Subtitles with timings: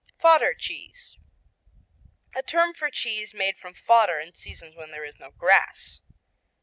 [0.19, 1.15] Fodder cheese
[2.33, 6.01] A term for cheese made from fodder in seasons when there is no grass.